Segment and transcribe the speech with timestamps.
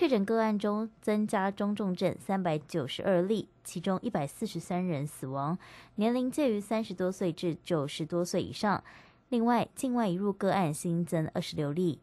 [0.00, 5.58] 确诊个案中增加中重症三百九十二例，其中一百四十三人死亡，
[5.96, 8.82] 年龄介于三十多岁至九十多岁以上。
[9.28, 11.98] 另外，境外移入个案新增二十六例。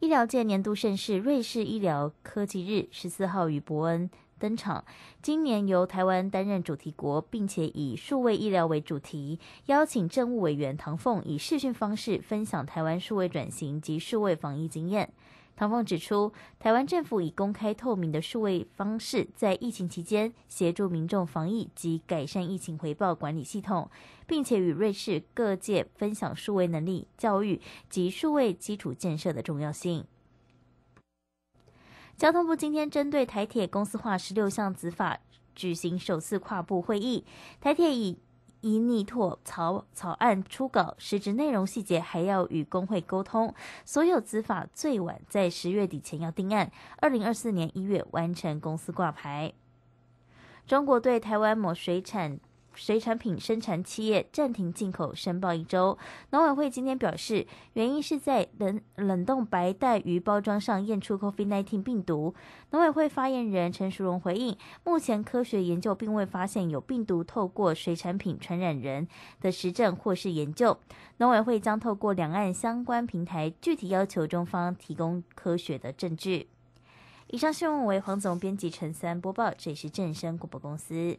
[0.00, 4.08] 医疗界年度盛事——瑞士医疗科技日，十四号于伯恩
[4.38, 4.82] 登场。
[5.20, 15.12] 今年由台湾担任主题国，并且以数位医疗为主题，邀请政务委员唐凤以视讯方式分享台湾数位转型及数位防疫经验。
[15.56, 23.90] 唐凤指出，台湾政府以公开透明的数位方式，在疫情期间协助民众防疫及改善疫情回报管理系统，
[24.26, 30.04] 并且与瑞士各界分享数位能力教育及数位基础建设的重要性。
[32.18, 35.18] 交通部今天针对台铁公司化十六项子法
[35.54, 37.24] 举行首次跨部会议，
[37.60, 38.18] 台铁以。
[38.66, 43.54] 依拟妥草草案初稿，实质内容细节还要与工会沟通。
[43.84, 49.52] 所有资法最晚在十月底前要定案，二零二四年一月完成公司挂牌。
[50.66, 52.40] 中国对台湾某水产。
[52.76, 55.98] 水产品生产企业暂停进口申报一周，
[56.30, 62.34] 农委会今天表示，原因是在冷冷冻白带鱼包装上验出 COVID-19 病毒。
[62.70, 69.08] 农委会发言人陈淑荣回应，目前科学研究并未发现有病毒透过水产品传染人
[69.40, 70.78] 的实证或是研究。
[71.16, 76.48] 农委会将透过两岸相关平台，具体要求中方提供科学的证据。
[77.28, 81.18] 以上新闻为黄总编辑陈三播报，这里是正声广播公司。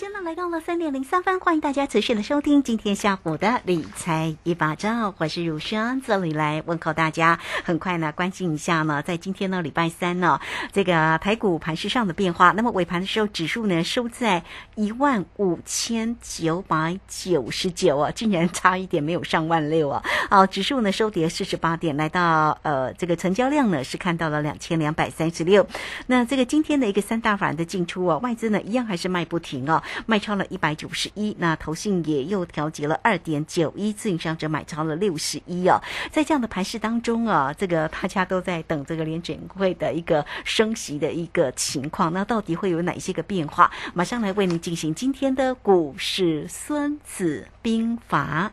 [0.00, 7.38] 时间呢来到了三点零三分，欢迎大家持续的收听今天下午的理财一把照，我是如轩，这里来问候大家。
[7.64, 10.40] 很快呢，关心一下呢，在今天呢礼拜三呢，
[10.72, 12.52] 这个台股盘势上的变化。
[12.52, 14.42] 那么尾盘的时候，指数呢收在
[14.74, 20.02] 一万五千九百九十九啊，竟然差一点没有上万六啊。
[20.30, 25.66] 好，指数呢收跌四十八点，来到呃这个成交量呢是看到了两千两百三十六。
[26.06, 29.82] 那这个今天的一个三大法的进出啊，外资呢一样还是卖不停哦。
[30.06, 35.80] 卖超了一百九十一，那投信也又调节了二点九一，自营商者买超了六十一哦。
[36.10, 43.70] 在这样的盘势当中啊，这个大家都在等这个联准会的一个升息的一个情况，那到底会有哪些个变化？
[43.94, 48.52] 马上来为您进行今天的股市孙子兵法。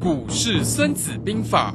[0.00, 1.74] 股市孙子兵法。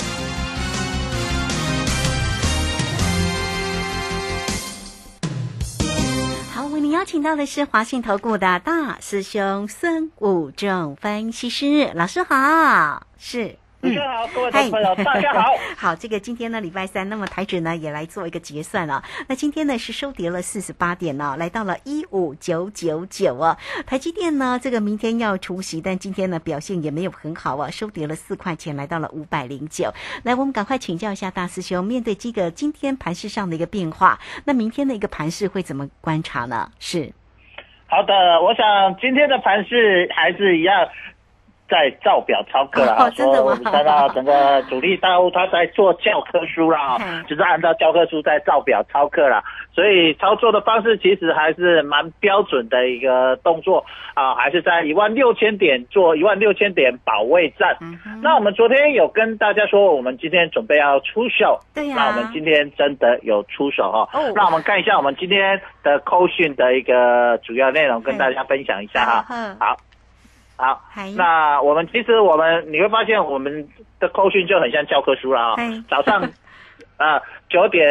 [7.01, 13.57] 邀请到的是华信投顾的大师兄孙武正分析师老师好，是。
[13.81, 15.55] 主持人好，各位朋友，大家好。
[15.75, 19.03] 好，这个今天呢，礼拜三，那么台指呢也来做一个结算啊。
[19.27, 23.57] 那今天呢是收跌了四十八点呢，来到了一五九九九啊。
[23.87, 29.91] 台积电呢，这个明天要除息，但今天呢表现也没有很好啊，收跌了四块钱，来到了五百零九。
[30.21, 36.69] 来，我们赶快请教一下大师兄，面对这个今天盘市上的一个变化，那明天的一个盘势会怎么观察呢？
[36.77, 37.11] 是。
[37.87, 38.13] 好的，
[38.43, 40.87] 我想今天的盘势还是一样。
[41.71, 46.97] 在造表操课了哦啊，说我们看到整个主力大户他在做教科书啦
[47.29, 49.41] 就是按照教科书在造表操课啦，
[49.73, 57.77] 所以操作的方式其实还是蛮标准的一个动作啊，还是在一万六千点做一万六千点保卫战。
[57.79, 61.95] 嗯那我们昨天有跟大家说，我们今天准备要出手，对呀。
[61.95, 64.31] 那我们今天真的有出手哈、哦。
[64.35, 69.25] 那我们看一下我们今天的扣讯的一个主要内容，跟大家分享一下哈。
[69.29, 69.77] 嗯好，
[70.61, 70.79] 好，
[71.17, 73.67] 那我们其实我们你会发现我们
[73.99, 75.67] 的扣讯就很像教科书了啊、嗨。
[75.89, 76.21] 早上
[76.97, 77.19] 啊
[77.49, 77.83] 九点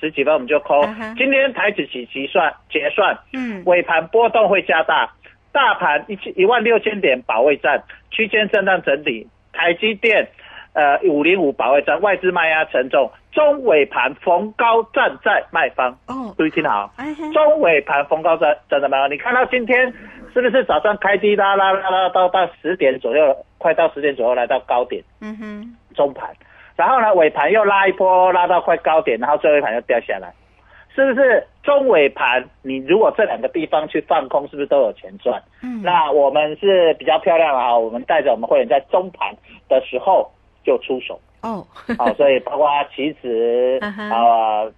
[0.00, 0.82] 十几分我们就扣
[1.18, 3.62] 今天台指期结算结算，嗯。
[3.66, 5.12] 尾盘波动会加大，
[5.52, 10.26] 大盘一千一万六千点保卫战，区间震荡整理，台积电
[10.72, 16.90] 呃五零五保卫战，外资卖压沉重，中尾盘逢高站在卖方，哦，注意听好。
[17.34, 19.92] 中尾盘逢高站站在卖方，你看到今天
[20.40, 26.30] 是不是早上开低拉拉拉拉到到十点左右，快到十点左右来到高点嗯哼，中盘，
[26.76, 30.32] 然后呢尾盘又拉一波拉到快高点，然后最后一盘又掉下来，
[30.94, 35.42] 是不是中尾盘你如果这两个地方去放空，是不是都有钱赚？
[35.62, 39.34] 嗯，那我们是比较漂亮啊，我们带着我们会员在中盘
[39.68, 40.30] 的时候
[40.64, 41.66] 就出手，哦，
[41.98, 44.72] 好，所以包括棋子 嗯哼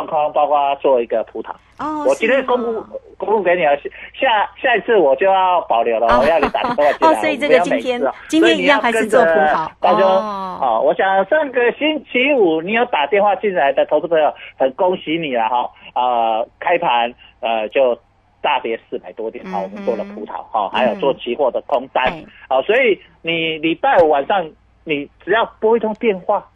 [0.00, 1.50] 啊，放空，包括做一个葡萄。
[1.78, 2.86] 哦，我今天公布哦
[3.16, 3.76] 公布给你了，
[4.14, 7.08] 下下一次我就要保留了，哦我要你打电话进来。
[7.08, 15.70] 哦所以这个每次哦今天一样还是做葡萄大家哦好，我想上个星期五你有打电话进来的投资朋友，很恭喜你了哈。
[15.94, 17.98] 呃，开盘呃就
[18.42, 24.48] 大跌四百多点，好，我们做了葡萄哈，还有做期货的空单哎，好，所以你礼拜五晚上
[24.84, 26.46] 你只要拨一通电话，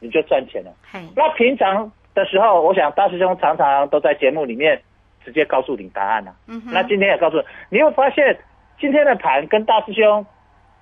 [0.00, 0.70] 你就赚钱了。
[1.14, 4.80] 那平常的时候，我想大师兄常常都在节目里面
[5.24, 7.38] 直接告诉你答案了、嗯，那今天也告诉
[7.70, 8.38] 你，你会发现
[8.78, 10.24] 今天的盘跟大师兄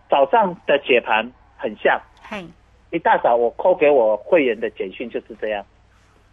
[0.09, 2.01] 早上的解盘很像。
[2.23, 2.45] 嘿，
[2.91, 5.65] 一大早我扣给我会员的简讯就是这样，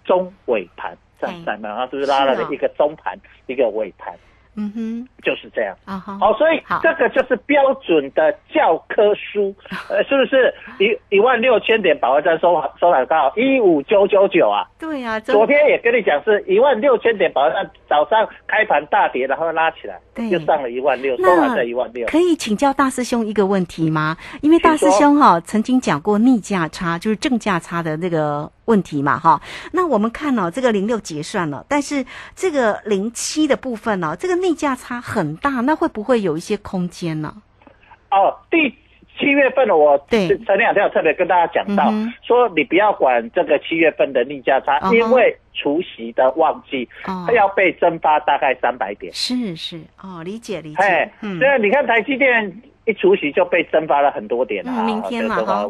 [0.03, 4.15] 中尾盘站在那，然后是不是拉了一个中盘，一个尾盘，
[4.57, 5.75] 嗯哼，就是这样。
[5.85, 9.55] 啊哈，好，所以这个就是标准的教科书，
[9.87, 14.65] 呃，是不是一一万六千点保卫战收收盘到一五九九九啊？
[14.79, 22.07] 对呀，真昨天也跟你讲是一万六千点保卫战，早上开盘大跌，然后拉起来对，又上了一万六，收那盘在一万六。
[22.07, 24.17] 可以请教大师兄一个问题吗？
[24.41, 29.41] 因为大师兄哈、曾经讲过逆价差，就是正价差的那个问题嘛哈。
[29.73, 32.05] 那我们看哦，这个零六结算了，但是
[32.35, 37.33] 这个零七的部分呢、这个逆价差很大，那会不会有一些空间呢？
[38.09, 38.69] 哦，第
[39.19, 49.11] 七月份的我对前两天有特别跟大家讲到，嗯说你不要管这个七月份的逆价差，因为除夕的旺季，哦它要被蒸发大概三百点。
[49.11, 55.69] 是是哦，理解理解哎，，嗯所以你看台积电一除夕就被蒸发了很多点啊，嗯，明天嘛哈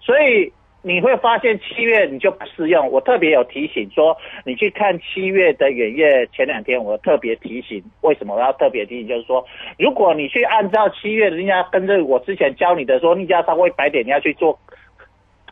[0.00, 0.50] 所以
[0.88, 2.90] 你会发现七月你就不适用。
[2.90, 9.08] 我特别有提醒说，你去看七月的远月，前两天我特别提醒，为什么我要特别提醒？
[9.08, 9.44] 就是说，
[9.78, 14.58] 如果你去按照七月的逆价，跟着我之前教你的说逆价超过一百点，你要去做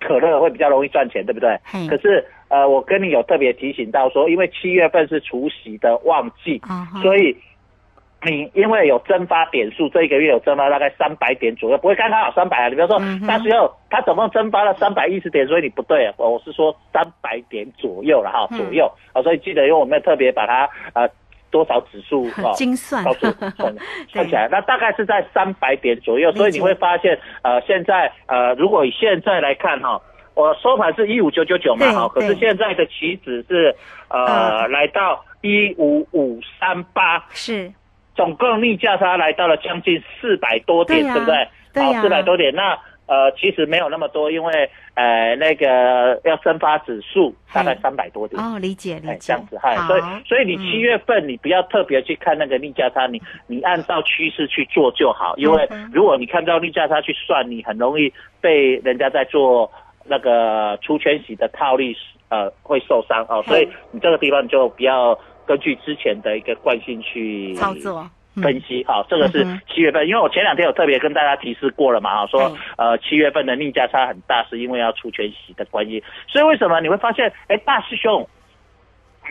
[0.00, 1.86] 可乐会比较容易赚钱，对不对嘿？
[1.86, 6.58] 可是呃，我跟你有特别提醒到说，因为七月份是除夕的旺季，
[7.02, 7.36] 所以
[8.24, 12.68] 你因为有蒸发点数，这一个月有蒸发大概三百点左右，不会刚刚好三百啊。
[12.68, 18.58] 你比如说那时候它总共蒸发了三百一十点，所以你不对啊，我是说三百点左右了哈，嗯。
[18.58, 18.90] 左右。
[19.12, 21.08] 啊，所以记得，因为我们特别把它呃
[21.50, 22.52] 多少指数啊。
[22.54, 23.74] 精算告诉算
[24.08, 30.00] 算 起来，那大概是在三百点左右，所以你会发现，呃，现在呃，如果以现在来看哈，
[30.34, 32.36] 我收盘是一五九九九嘛对哈，可是对。
[32.36, 33.74] 现在的期指是
[34.08, 37.72] 呃嗯来到一五五三八，是
[38.16, 41.36] 总共逆价差来到了将近四百多点，对不对？
[41.74, 42.54] 好，四百多点。
[42.54, 48.42] 那呃，其实没有那么多，因为呃那个要蒸发指数大概三百多点。
[48.42, 59.70] 哦，理解理哎，解，这样子，哈，所以所以你嗯七月份你不要特别去看那个逆价差，你你按照趋势去做就好，因为如果你看到逆价差去算，你很容易被人家在做
[60.04, 61.96] 那个出圈洗的套利，
[62.28, 68.00] 呃，会受伤哦，所以你这个地方你就不要根据之前的一个惯性去操作。
[68.02, 68.10] 嗯。
[68.42, 78.28] 分析好，这个是七月份，因为我前两天有特别跟大家提示过了嘛，哈，说嗯呃七月份的逆价差很大，是因为要出全息的关系，所以为什么你会发现，哎，大师兄，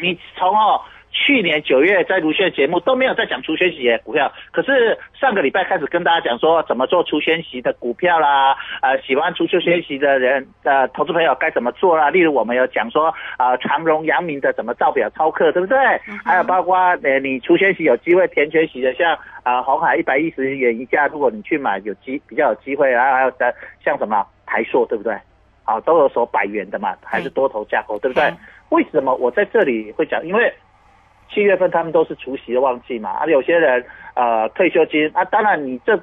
[0.02, 0.82] 你从哦
[1.16, 12.10] 去年九月在卢轩的节目都没有在讲除权息的股票，可是上个礼拜开始跟大家讲说怎么做除权息的股票啦，呃，喜欢除权息的人呃，投资朋友该怎么做啦？
[12.10, 15.78] 例如我们有讲说啊，长荣、阳明的怎么造表操课，对不对？
[16.26, 25.18] 还有包括呃，你除权息有机会填权息的，像啊红海一百一十元一价，如果你去买有机比较有机会，然后还有的像什么台硕，对不对？
[25.64, 28.32] 啊，都有所百元的嘛，还是多头架构，对不对？
[28.70, 30.24] 为什么我在这里会讲？
[30.26, 30.54] 因为
[31.30, 36.00] 七月份他们都是除夕的旺季嘛，啊，有些人呃退休金啊，当然你这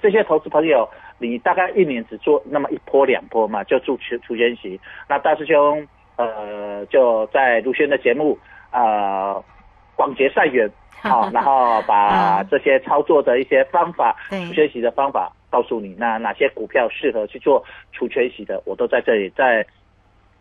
[0.00, 0.88] 这些投资朋友，
[1.18, 4.80] 你大概一年只做那么一波两波嘛，就做除除权息。
[5.08, 5.86] 那大师兄
[6.16, 8.38] 呃就在卢轩的节目
[8.72, 9.42] 呃
[9.94, 10.70] 广结善缘，
[11.02, 15.32] 好， 然后把这些操作的一些方法、除权息的方法。
[15.48, 19.64] 告诉你，那哪些股票适合去做除权息的，我都在这里，在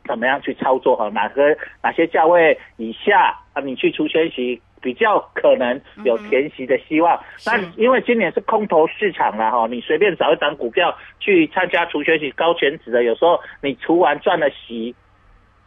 [0.07, 1.09] 怎么样去操作哈？
[1.09, 3.61] 哪个哪些价位以下啊？
[3.61, 7.19] 你去除权息比较可能有填息的希望。
[7.45, 14.95] 那因为今年是空头市场了哈，你随便找一张股票去参加除权息高权值的，有时候你除完赚了息，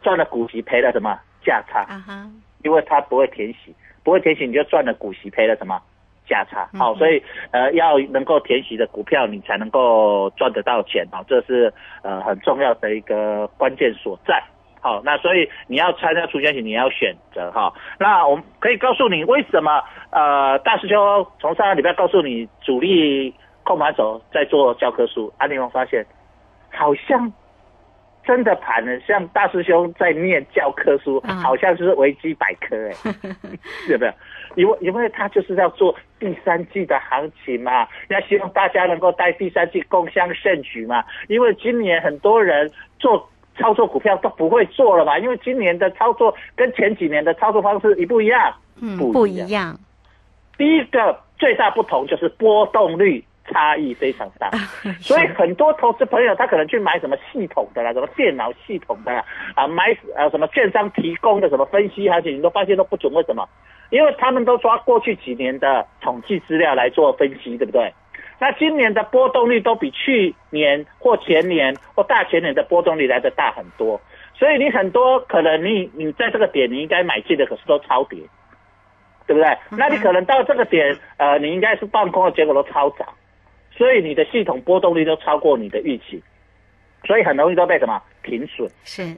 [0.01, 1.81] 赚了股息，赔了什么价差？
[1.81, 2.29] 啊哈，
[2.63, 5.81] 因为它不会填息，不会填息你就赚了股息，赔了什么？
[6.29, 7.21] 价差好，所以
[7.51, 14.41] 呃要能够填息的股票，你才能够赚得到钱啊，这是呃很重要的一个关键所在。
[14.81, 17.73] 好，那所以你要参加出圈型，你要选择哈。
[17.99, 23.33] 那我们可以告诉你为什么呃大师兄从上个礼拜告诉你主力
[23.63, 26.05] 控盘手在做教科书，啊，你有发现
[26.71, 27.33] 好像
[28.29, 32.91] 真的盘了，像大师兄在念教科书，好像是维基百科哎，
[33.87, 34.13] 是不是？
[34.53, 41.03] 因为因为他就是要做第三季的行情嘛，要希望大家能够在第三季共襄盛举嘛。
[41.27, 49.75] 因为今年很多人做操作股票都不会做了嘛，因为今年的操作跟前几年的操作方式一不一样，嗯，不一样。
[50.55, 54.49] 第一个最大不同就是波动率差异非常大，
[55.01, 59.23] 所以很多投资朋友他可能去买什么系统的啦，什么电脑系统的啦，
[59.55, 63.47] 啊，买呃什么券商提供的什么分析行情，你都发现都不准，为什么？
[63.89, 67.93] 因为他们都抓过去几年的统计资料来做分析，对不对？
[68.41, 73.99] 那今年的波动率都比去年或前年或大前年的波动率来的大很多，
[74.33, 78.19] 所以你很多可能你你在这个点你应该买进的，可是都超跌，
[79.27, 79.57] 对不对？
[79.71, 83.05] 那你可能到这个点，呃，你应该是放空的结果都超涨，
[83.79, 86.21] 所以你的系统波动率都超过你的预期，
[87.05, 88.69] 所以很容易都被什么停损。
[88.83, 89.15] 是。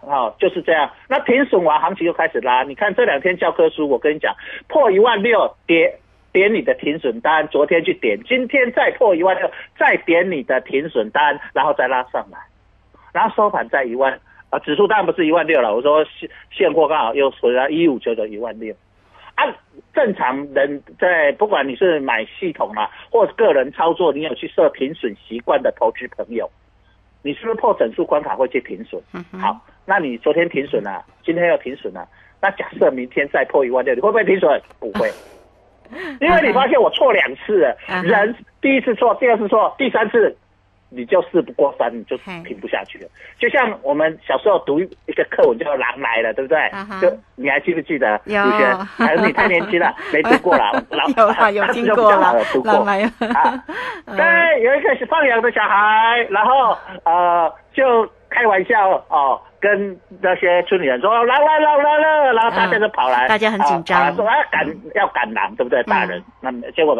[0.00, 0.90] 好，就是这样。
[1.08, 2.64] 那停损完，行情又开始拉。
[2.64, 4.34] 你看这两天教科书，我跟你讲，
[4.66, 5.94] 破一万六，点
[6.32, 7.46] 点你的停损单。
[7.46, 9.48] 昨天去点，今天再破一万六，
[9.78, 12.38] 再点你的停损单，然后再拉上来，
[13.12, 14.18] 然后收盘在一万
[14.50, 15.72] 啊，指数当然不是一万六了。
[15.72, 18.74] 我说现现货刚好又回来一五九九一万六。
[19.36, 19.54] 按
[19.92, 26.48] 正常人在不管你是买系统啊，或个人操作，你有去设停损习惯的投资朋友，
[27.22, 29.02] 你是不是破整数关卡会去停损？
[29.40, 29.60] 好。
[29.86, 32.08] 那你昨天停损了，今天又停损了，
[32.40, 34.62] 那假设明天再破一万六，你会不会停损？
[34.80, 35.10] 不会，
[36.22, 40.34] 因为你发现我错两次了，人第一次错，第二次错，第三次。
[40.94, 43.08] 你就事不过三，你就停不下去了。
[43.38, 46.70] 就像我们小时候读一个课文叫《狼来了》，对不对？
[47.00, 48.20] 就你还记不记得？
[48.26, 48.40] 有。
[48.96, 50.82] 还是你太年轻了， 没读过了。
[51.16, 52.32] 有啊，有听过了。
[52.64, 53.10] 狼来了。
[54.16, 65.82] 对， 有一个是放羊的小孩，然后呃，就开玩笑哦，跟那些村里人说狼来了，狼来了，然后大家就跑来，大家很紧张，说要赶要赶狼，对不对？
[65.84, 66.94] 大人，那结果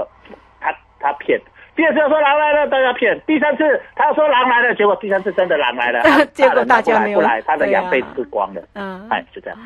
[0.60, 1.40] 他他骗。
[1.76, 6.02] 第二次说狼来了，大家骗；第三次他说狼来了，结果第三次真的狼来了，
[6.32, 8.62] 结果大家没有来，他的羊被吃光了。
[8.74, 9.58] 嗯，哎，是这样。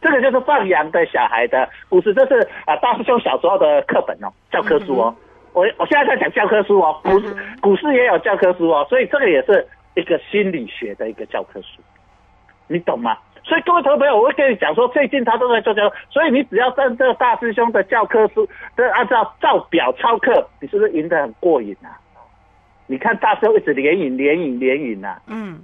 [0.00, 5.14] 这个就是放羊的小孩的故事，这是啊大师兄小时候的课本哦，教科书哦。
[5.52, 11.80] 我我现在在讲教科书哦，股市股市也有教科书哦，所以这个也是一个心理学的一个教科书，
[12.68, 13.16] 你懂吗？
[13.44, 21.96] 所以各位投资朋友，我会跟你讲说，最近他都在做教，所以你只要按这个大师兄的教科书，都按照照表抄课，你是不是赢得很过瘾啊？
[22.86, 25.18] 你看大师兄一直连赢、连赢、连赢呐。
[25.26, 25.60] 嗯。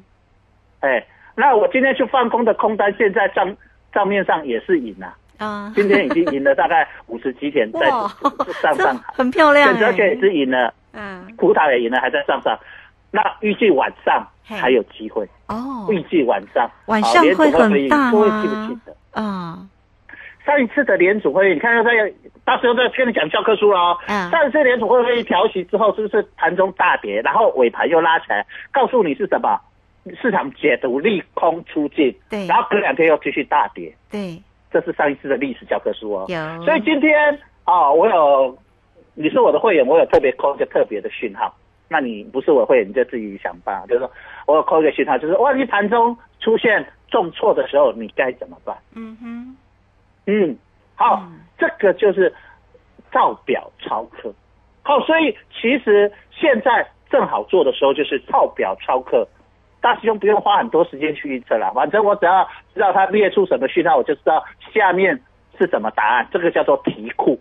[0.80, 1.04] 哎，
[1.34, 3.56] 那我今天去放空的空单，现在账
[3.92, 5.16] 账面上也是赢啊。
[5.38, 5.72] 啊。
[5.74, 7.88] 今天已经赢了大概 五十几点，在
[8.60, 9.74] 上上，很漂亮。
[9.82, 10.72] 而且也是赢了。
[10.92, 11.26] 嗯。
[11.36, 12.58] 葡萄也赢了，还在上上。
[13.14, 15.86] 那预计晚上还有机会哦。
[15.88, 19.56] 预计晚上晚上会很大各位记不记得啊？
[20.44, 21.90] 上一次的联储会议，你看在
[22.44, 23.96] 到时候在跟你讲教科书喽。
[24.08, 24.28] 嗯。
[24.30, 29.60] 上一次联储会会议调息之后，是不是盘中大跌，然后尾盘又拉起来，告诉你是什么？
[30.20, 32.12] 市场解读利空出尽。
[32.28, 32.44] 对。
[32.48, 33.94] 然后隔两天又继续大跌。
[34.10, 34.42] 对。
[34.72, 36.26] 这是上一次的历史教科书哦。
[36.28, 38.58] 有，所以今天啊、我有
[39.14, 41.54] 你是我的会员，我有特别扣一个特别的讯号。
[41.94, 43.86] 那你不是我的会，你就自己想办法。
[43.86, 44.10] 就是说
[44.48, 48.76] 我有扣一个讯号，就是万一盘中出现重挫的时候，你该怎么办？
[48.96, 49.56] 嗯哼，
[50.26, 50.58] 嗯，
[50.96, 52.34] 好，嗯这个就是
[53.12, 54.34] 照表操课。
[54.82, 59.28] 好，所以其实现在正好做的时候就是照表操课。
[59.80, 65.22] 大师兄不用花很多时间去预测了，反正我只要知道他列出什么讯号，我就知道下面
[65.56, 66.26] 是什么答案。
[66.32, 67.38] 这个叫做题库。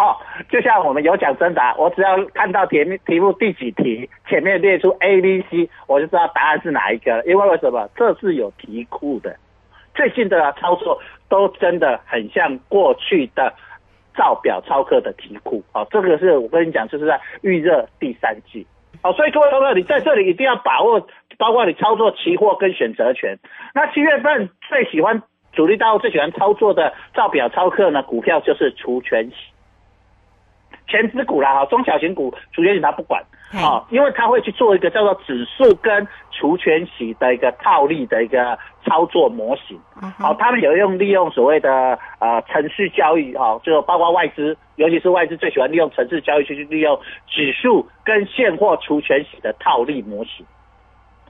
[0.00, 0.16] 哦，
[0.48, 7.24] 就像我们有奖征答，我只要看到题目题目第几题，前面列出 A、B、C，我就知道答案是哪一个了。
[7.26, 7.86] 因为为什么？
[7.94, 9.36] 这是有题库的。
[9.94, 13.52] 最近的操作都真的很像过去的
[14.16, 15.62] 照表操课的题库。
[15.72, 18.66] 好、这个是我跟你讲，就是在预热第三季。
[19.02, 23.38] 好、所以各位朋友，你在这里一定要把握，包括你操作期货跟选择权。
[23.74, 29.34] 那七月份最喜欢主力大户最喜欢操作的照表操课呢，股票就是除权息。
[30.90, 39.78] 全指股啦，哈，中小型股除权息它不管，嘿啊，因为它会去做一个叫做指数跟除权息的一个套利的一个操作模型。
[40.02, 50.44] 嗯好、哼，他们有用利用所谓的呃程序交易哈、就包括外资，尤其是外资最喜欢利用程序交易去去利用指数跟现货除权息的套利模型。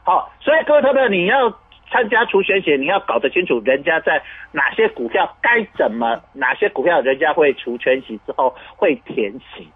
[0.02, 1.52] 好、所以各位投资者，你要
[1.90, 9.68] 参加除权息，你要搞得清楚人家在哪些股票该怎么，哪些股票人家会除权息之后会填息。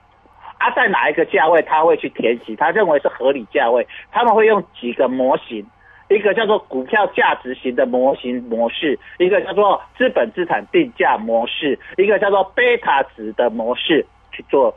[0.59, 2.55] 啊，在哪一个价位他会去填息？
[2.57, 5.67] 他认为是合理价位，他们会用几个模型，
[6.09, 14.75] 一个叫做股票价值型的模型模式，一个叫做资本资产定价模式，一个叫做贝塔值的模式去做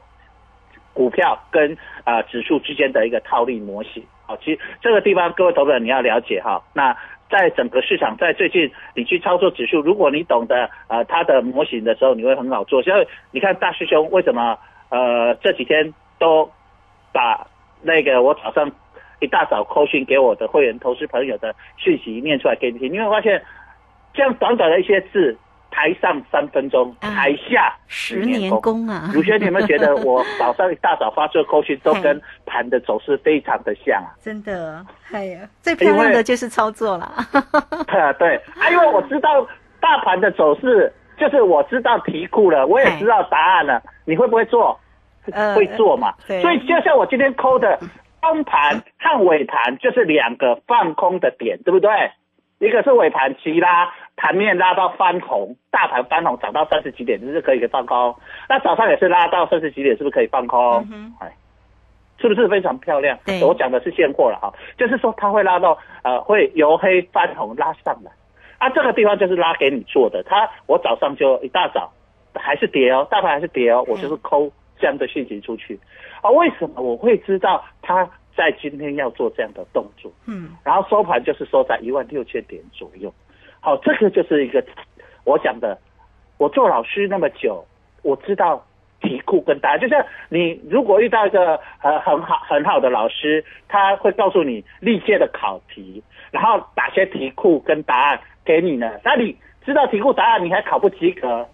[0.92, 4.04] 股票跟呃指数之间的一个套利模型。
[4.26, 6.62] 好，其实这个地方各位投资者你要了解哈。
[6.74, 6.98] 那
[7.30, 12.82] 在整个市场，在最近你去操作指数，如果你懂得呃它的模型的时候，你会很好做。
[12.82, 14.58] 所以你看大师兄为什么
[14.90, 16.50] 呃这几天都
[17.12, 17.46] 把
[17.82, 18.72] 那个我早上
[19.20, 23.42] 一大早扣讯给我的会员投资朋友的讯息念出来给你听，你会发现
[24.14, 25.38] 这样短短的一些字，
[25.78, 34.10] 台上三分钟，啊台下十年功啊，卢轩，你有没有觉得我早上一大早发出的扣讯都跟盘的走势非常的像啊？
[34.20, 37.06] 真的，哎呀，最漂亮的就是操作了，
[37.86, 39.48] 啊，对，啊，因为我知道
[39.80, 44.80] 大盘的走势，就是我知道题库了，我也知道答案了，你会不会做？
[45.32, 46.12] 呃会做嘛？
[46.26, 47.78] 所以就像我今天抠的
[48.22, 51.92] 中盘和尾盘，就是两个放空的点，对不对？
[52.60, 58.16] 一个是尾盘急拉，盘面拉到翻红，大盘翻红涨到三十几点，就是可以放空。
[58.50, 60.60] 那早上也是拉到三十几点，是不是可以放空？
[61.20, 61.32] 哎，
[62.20, 63.18] 是不是非常漂亮？
[63.26, 68.12] 对我讲的是现货了哈，就是说它会拉到呃，会由黑翻红拉上来。
[68.58, 70.24] 啊，这个地方就是拉给你做的。
[70.24, 71.94] 它我早上就一大早
[72.34, 75.80] 还是跌哦，大盘还是跌哦，我就是抠这样的讯息出去。
[76.22, 78.04] 啊，为什么我会知道它
[78.36, 80.12] 在今天要做这样的动作？
[80.26, 83.14] 嗯，然后收盘就是收在一万六千点左右。
[83.68, 84.64] 好，这个就是一个
[85.26, 85.78] 我讲的，
[86.38, 87.66] 我做老师那么久，
[88.02, 88.66] 我知道
[89.02, 89.78] 题库跟答案。
[89.78, 96.02] 就像你如果遇到一个呃很好很好的老师，他会告诉你历届的考题，
[96.32, 98.90] 然后哪些题库跟答案给你呢？
[99.04, 101.46] 那你知道题库答案，你还考不及格，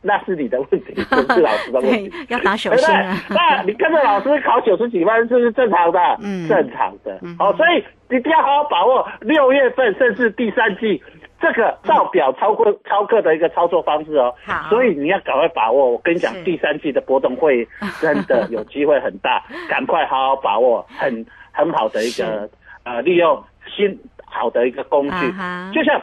[0.00, 3.16] 那是你的问题，不是老师的问题 对。，要打手对不对心啊，？
[3.28, 6.00] 那你跟着老师考九十几分，这是正常的？
[6.22, 7.36] 嗯正常的嗯。
[7.38, 7.84] 好、所以
[8.16, 11.02] 一定要好好把握六月份甚至第三季
[11.40, 14.34] 这个造表超过超课的一个操作方式哦。
[14.44, 15.92] 好所以你要赶快把握。
[15.92, 17.66] 我跟你讲，第三季的波动会
[18.00, 22.48] 真的有机会很大， 赶快好好把握，很很好的一个
[22.84, 25.32] 呃利用新好的一个工具。
[25.72, 26.00] 就像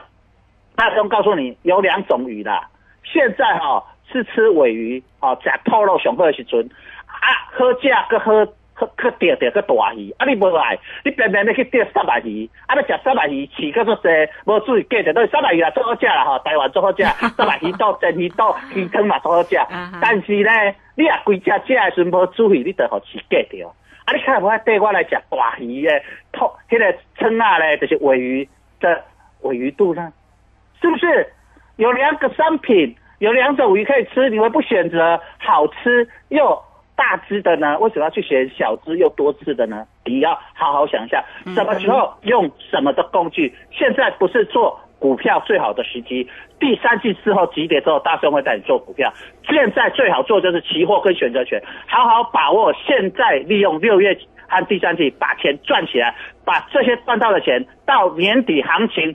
[0.74, 2.68] 大兄告诉你有两种鱼啦，
[3.04, 6.68] 现在哈、是吃尾鱼哦，假透肉上好的时阵，
[7.06, 8.32] 啊好食个好。
[8.78, 14.08] 去去钓钓个大鱼，啊你无来，你偏偏你去钓沙白鱼，啊要食沙白鱼饲个做济，
[14.44, 19.56] 无注意价着，都沙白鱼啊最好食啦吼，台湾最好食，沙白鱼肚、蒸鱼到、鱼汤嘛最好食
[20.00, 20.50] 但是呢，
[20.94, 23.66] 你若规只食的时阵无注意，你就互饲价着。
[24.04, 28.48] 啊，你看无爱缀我来食大鱼的，透迄个称啊咧，就是尾鱼
[28.80, 29.02] 的
[29.42, 30.12] 尾鱼肚呢，
[30.80, 31.32] 是不是？
[31.76, 36.58] 有两个商品，有两种鱼可以吃，你们不选择好吃又
[36.96, 37.78] 大只的呢？
[37.78, 39.84] 为什么要去选小只又多次的呢？
[40.06, 41.22] 你要好好想一下，
[41.54, 43.54] 什么时候用什么的工具？
[43.70, 46.26] 现在不是做股票最好的时机。
[46.58, 49.12] 第三季之后几点之后，大兄会带你做股票。
[49.46, 56.14] 现在最好做就是期货跟选择权，好好把握现在，利用六月和第三季把钱赚起来，
[56.46, 59.14] 把这些赚到的钱到年底行情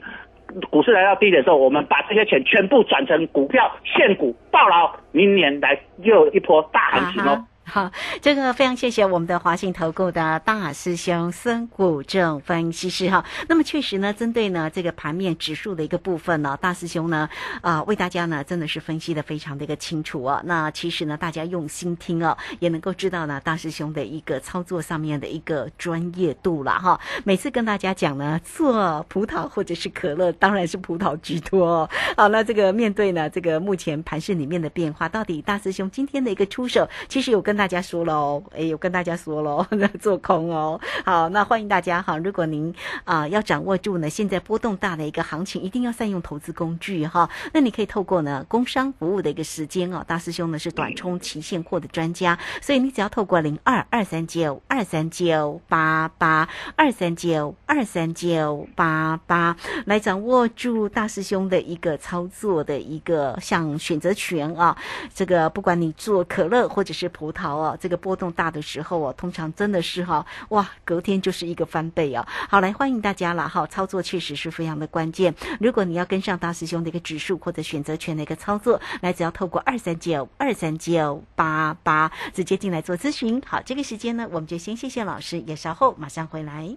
[0.70, 7.44] 股市来到低点的时候，我们把这些钱全部转成股票现股爆牢，明年来又一波大行情哦。
[7.72, 13.24] 好，这个非常谢谢我们的华信投顾的大师兄孙谷正分析师哈。
[13.48, 17.26] 那么确实呢，针对呢这个盘面指数的一个部分呢，大师兄呢
[17.62, 20.42] 啊、为大家呢真的是分析的非常的一个清楚啊。
[20.44, 27.00] 那其实呢，大家用心听哦，也能够知道呢大师兄的一个操作上面的一个专业度了哈。
[27.24, 31.90] 每次跟大家讲呢，做葡萄或者是可乐，当然是葡萄居多哦。
[32.18, 39.64] 好，那这个面对呢这个目前盘市里面的变化，到底大师兄今天的一个出手，其实有跟大大家说了哦，诶，有跟大家说了，
[40.00, 40.80] 做空哦。
[41.04, 47.30] 好，那欢迎大家哈，如果您啊、要掌握住呢现在波动大的一个行情，一定要善用投资工具哈。
[47.52, 64.76] 那你可以透过呢工商服务的一个时间哦，大师兄呢是短冲期现货的专家，所以你只要透过零二二三九二三九八八二三九二三九八八来掌握住大师兄的一个操作的一个像选择权啊，
[65.14, 72.24] 这个不管你做可乐或者是葡萄好哦，这个波动大的时候哦，通常真的是哈、哇，隔天就是一个翻倍啊。
[72.48, 75.34] 好，来欢迎大家了哈，操作确实是非常的关键。
[75.58, 83.42] 如果你要跟上大师兄的一个指数或者选择权的一个操作，来只要透过二三九二三九八八直接进来做咨询。
[83.44, 86.76] 好，这个时间呢，我们就先谢谢老师，也稍后马上回来。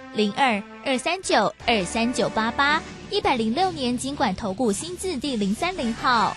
[0.13, 6.35] 零二二三九二三九八八，一百零六年经管投顾新字第零三零号。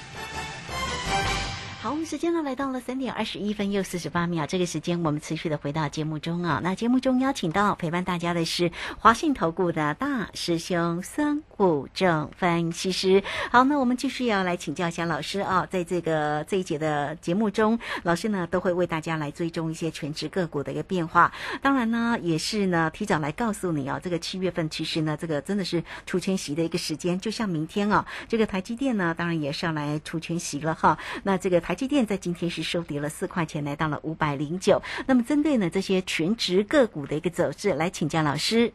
[1.80, 6.60] 好，我们时间呢来到了三点二十一分又四十八秒，这个时间我们持续的回到节目中啊。
[6.62, 13.22] 那节目中邀请到陪伴大家的是华信投顾的大师兄孙股正分析师。
[13.50, 21.32] 好，那我们继续要来请教一下老师啊，在这个这一节的节目中，老师呢都会为大家来追踪一些全职个股的一个变化。
[21.62, 30.98] 当然呢，也是呢提早来告诉你啊，这个七月份其实呢，这个真的是出圈息的一个时间，就像明天啊，这个台积电呢，当然也是要来出圈息了哈。
[31.22, 34.82] 那这个台积电在今天是收跌了四块钱，来到了五百零九。
[35.06, 38.72] 那么针对呢这些全职个股的一个走势，来请教老师。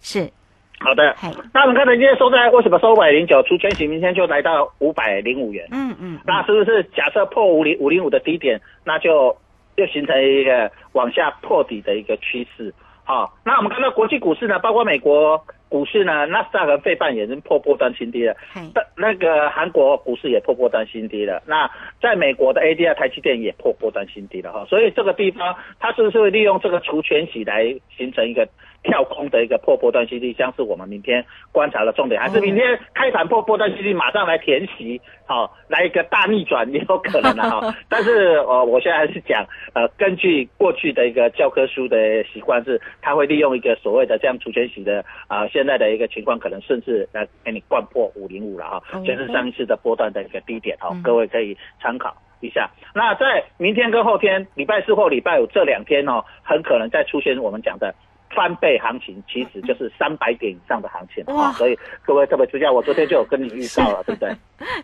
[0.00, 0.32] 是，
[0.80, 3.42] 好的，嗨，那我们看到今天收在为什么收五百零九？
[3.42, 5.66] 出圈型明天就来到五百零五元。
[5.72, 9.36] 嗯嗯，那是不是假设破五零五零五的低点，那就
[9.76, 12.72] 就形成一个往下破底的一个趋势？
[13.04, 18.34] 好，那我们看到国际股市呢，包括美国股市呢，纳斯达克、费半也是破波段新低了。
[18.52, 27.64] 嗨，那那个韩国股市也破波段新低了，那在美国的 ADR 台积电也破波段新低了哈，所以这个地方它是不是会利用这个除权洗来
[27.96, 28.48] 形成一个
[28.82, 52.70] 跳空的一个破波段新低，将是我们明天观察的重点，还是明天开盘破波段新低马上来填息，好、来一个大逆转也有可能的哈， 但是呃，我现在还是讲呃，根据过去的一个教科书的习惯是，它会利用一个所谓的这样除权洗的啊、现在的一个情况，可能甚至来给你灌破五零五了哈哦，这是上一次的波段的一个低点哈、嗯各位可以参考一下。
[52.94, 57.92] 那在明天跟后天，礼拜四或礼拜五这两天哦，很可能再出现我们讲的。
[58.38, 64.28] 翻倍行情其实就是 三百点以上的行情哇啊，所以各位特别注意，我昨天就有跟你预告了， 对不对？
[64.30, 64.36] 啊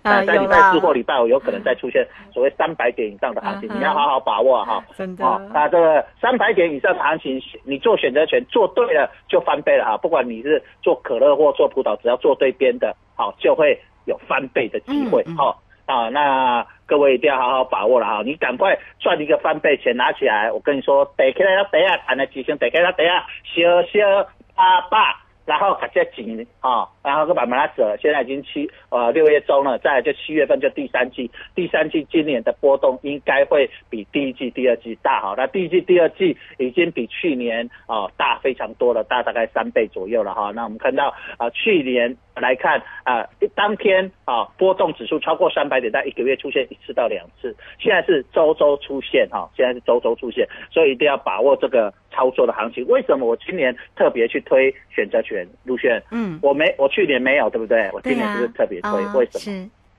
[0.03, 4.85] 那在礼拜四或礼拜五有可能再出现所谓三百点以上的行情，你要好好把握哈。
[4.97, 9.97] 真的哦，那这个三百点以上的行情，你做选择权做对了就翻倍了哈。
[9.97, 15.55] 不管你是做可乐或做葡萄，只要做对边的，好就会有翻倍的机会嗯嗯
[15.87, 18.23] 啊，那各位一定要好好把握了哈！
[18.25, 27.97] 你赶快赚一个翻倍钱拿起来，我跟你说，得起来得啊，谈的提升，得起来得下，小小八八，然后还在紧啊，然后就把它折。
[28.01, 35.35] 现在已经七呃六月中了，再来就七月份就第三季，第三季今年的波动应该会比第一季、第二季大哈。
[35.37, 40.51] 那第一季、第二季已经比去年啊、大非常多了，大大概三倍左右了哈。
[40.55, 52.87] 那我们看到啊、去年来看啊、当天啊波动指数超过三百点，在一个月出现一次到两次，现在是周周出现哈、现在是周周出现，所以一定要把握这个操作的行情。
[52.89, 56.03] 为什么我今年特别去推选择权路线？
[56.11, 57.91] 嗯，我没，我去年没有，对不对？
[57.93, 58.91] 我今年是不是特别推？
[58.91, 59.41] 啊为什么？
[59.41, 59.51] 是，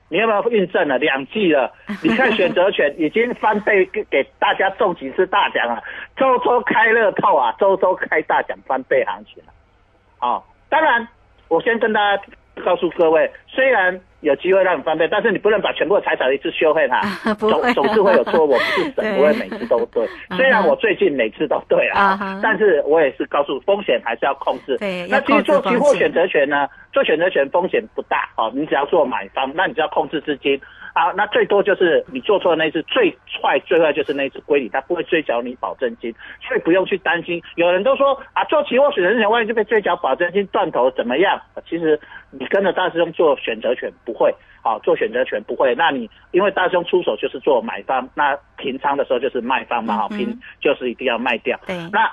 [0.08, 1.70] 你有没有印证了两季了？
[2.02, 5.82] 你看选择权已经翻倍给给大家中几次大奖了，
[6.16, 9.52] 周周开乐透啊，周周开大奖翻倍行情了。
[10.20, 11.06] 哦，当然，
[11.48, 12.22] 我先跟大家
[12.64, 18.44] 告诉各位，虽然有机会让你翻倍，但是你不能把全部的财产一次修 会它，啊总总是会有错。
[18.44, 20.06] 我不是神，对 不会每次都对。
[20.36, 24.76] 虽然我最近每次都对啊啊，但是我也是告诉风险还是要控制。
[24.78, 30.60] 对那其实做期货选择权呢，做选择权风险不大哦，你只要做买方，那你只要控制资金。
[30.96, 33.10] 啊，那最多就是你做错的那一次，最
[33.42, 37.42] 坏最坏就是那一次归你，他不会追缴你保证金，所以不用去担心。
[37.56, 41.38] 有人都说啊，做期货选择权万一就被追缴保证金断头怎么样？
[41.68, 45.74] 其实你跟着大师兄做选择权不会，好、做选择权不会。
[45.74, 51.60] 那你因为大师兄出手就是做买方，那平仓的时候就是卖方嘛，好、平就是一定要卖掉。
[51.66, 52.10] 对，那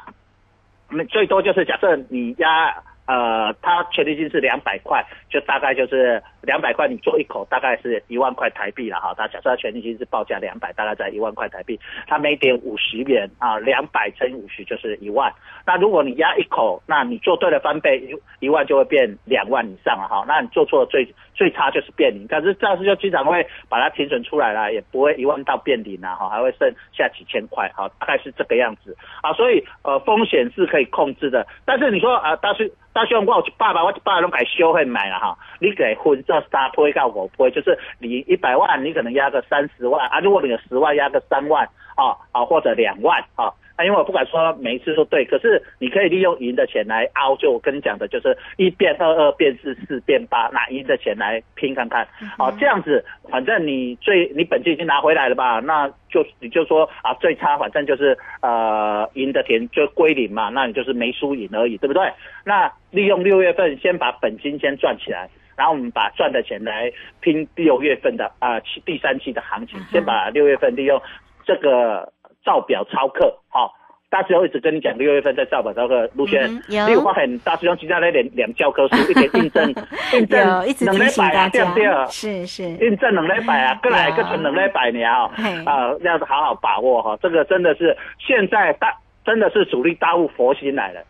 [0.90, 9.14] 那最多就是假设你压呃，它权利金是两百块，就大概就是两百块，你做一口大概是一万块台币了哈。
[9.18, 15.32] 它假设它权利金是报价两百，大概在一万块台币，它每点五十元啊，两百乘以五十就是一万。
[15.66, 20.24] 那如果你压一口，那你做对了翻倍，一一万就会变两万以上了哈。
[20.28, 29.34] 那你做错了最最差就是变零，但是赵师就经常会把它停损出来了，也不会一万到变零啊哈，还会剩下几千块哈，大概是这个样子啊。
[29.34, 32.54] 所以呃风险是可以控制的，但是你说啊大
[32.94, 43.52] 师大兄我有一百万，我一百万拢改修会买了哈，你给分这三倍到五倍，就是你一百万你可能压个三十万啊，如果你有十万压个三万啊啊或者两万啊。
[43.76, 52.08] 啊，因为我不敢说每一次都对，可是你可以利用赢的钱来凹，就我跟你讲的，就是一变二，二变四，四变八，拿赢的钱来拼看看，
[52.38, 62.12] 哦，这样子，反正你最你本金已经拿回来了吧，那就你就说啊，最差反正就是呃赢的钱就归零嘛，那你就是没输赢而已，对不对？
[62.46, 65.30] 那利用六月份先把本金先赚起来。
[65.56, 71.00] 然后我们把赚的钱来拼六月份的啊、期第三期的行情，先把六月份利用
[71.46, 72.12] 这个
[72.44, 73.74] 照表超课，好、
[74.10, 76.88] 大师兄一直跟你讲六月份在照表超课，陆轩嗯，有。
[76.88, 79.74] 你有发现大师兄其他那两两教科书 一点印证，
[80.14, 81.84] 印证有一直两提醒大礼拜啊，对不对？
[81.84, 91.02] 家，是是，印证能来摆啊，各来有个存两礼拜呢哦嘿，啊，要好好把握哈，这个真的是现在大真的是主力大户佛心来了。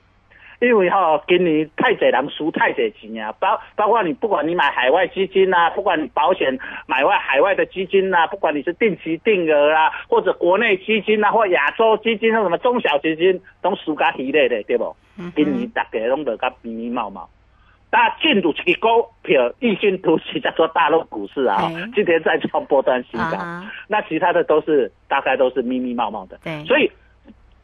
[0.64, 14.96] 因为哈、今年太侪人输太侪钱啊，包包括你不管你买海外基金呐、不管你保险买外海外的基金呐、不管你是定期定额啊、或者国内基金呐、或亚洲基金，那什么中小基金，都输甲稀咧的，对不？
[15.36, 17.30] 今年大家拢得甲迷迷毛毛。
[17.90, 23.38] 大家进入一个股票异军突起，叫做大陆股市啊嘿，今天在创波段新高。
[23.88, 26.90] 那其他的都是大概都是密密茂茂的，对所以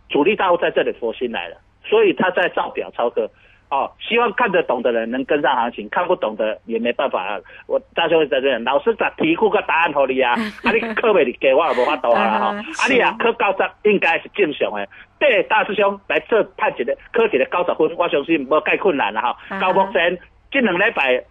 [0.09, 1.57] 主力大户在这里佛心来了，
[1.89, 3.29] 所以他在照表操课。
[3.71, 7.39] 哦，希望看得懂的人能跟上行情，看不懂的也没办法啊。
[7.67, 10.31] 我大兄在这里，老师把题库个答案给你啊，
[10.65, 14.87] 啊你课未你给我也无法度啊哈，啊啊你啊考九十应该是正常的。
[15.19, 19.37] 对大师兄来这判一个考一个九十分，我相信无介困难啦哈。
[19.49, 20.17] 啊到目前
[20.49, 21.23] 这两礼拜，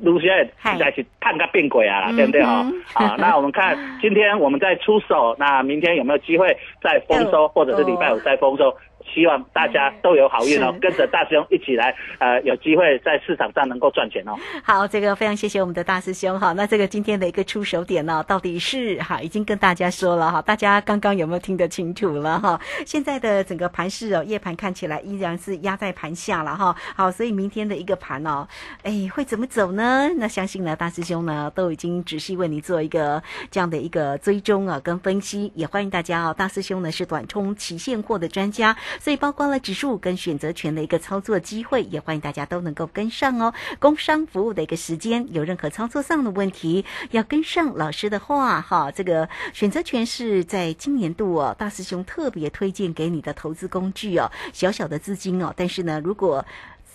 [0.00, 2.82] 卢先嗨实在是探个变鬼啊，对不对哈嗯？
[2.94, 8.74] 好， 那我们看今天我们再出手，那明天有没有机会再丰收，或者是礼拜五再丰收？
[9.12, 14.34] 希望大家都有好运哦，跟着大师兄一起来，呃，有机会在市场上能够赚钱哦。
[14.62, 16.52] 好，这个非常谢谢我们的大师兄哈。
[16.52, 22.60] 那这个今天的一个出手点呢，到底是哈已经跟大家说了哈，大家刚刚有没有听得清楚了哈？
[22.86, 26.74] 现在的整个盘势哦，夜盘看起来依然是压在盘下了哈。
[26.94, 28.46] 好，所以明天的一个盘哦，
[28.82, 30.08] 哎会怎么走呢？
[30.16, 36.34] 那相信呢大师兄呢都已经仔细为你做一个这样的一个追踪啊跟分析，也欢迎大家哦。
[36.36, 43.52] 大师兄呢是短冲期现货的专家，所以包括了指数跟选择权的一个操作机会，也欢迎大家都能够跟上哦。
[43.78, 48.90] 工商服务的一个时间，有任何操作上的问题，要跟上老师的话哈。
[48.90, 56.44] 这个选择权是在今年度哦，大师兄特别推荐给你的投资工具哦，小小的资金哦，但是呢，如果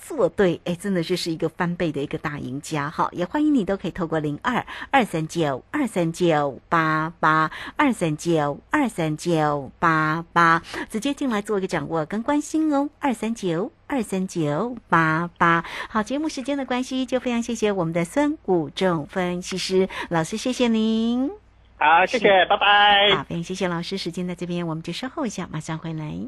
[0.07, 3.09] 做对，哎，真的就是一个翻倍的一个大赢家哈！
[3.11, 13.71] 也欢迎你都可以透过零二二三九二三九八八二三九二三九八八直接进来做一个掌握跟关心哦，二三九。
[13.89, 21.31] 二三九八八，好，节目时间的关系，就非常谢谢我们的孙谷仲分析师老师，谢谢您。
[21.77, 23.15] 好，谢谢，拜拜。
[23.15, 26.27] 好，非常谢谢老师，时间在这边，我们就稍后一下，马上回来。